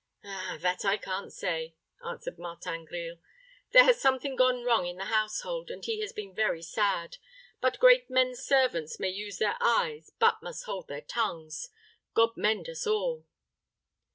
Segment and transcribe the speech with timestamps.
[0.23, 3.19] "Ah, that I can't say," answered Martin Grille.
[3.71, 7.17] "There has something gone wrong in the household, and he has been very sad;
[7.61, 11.69] but great men's servants may use their eyes, but must hold their tongues.
[12.15, 13.27] God mend us all."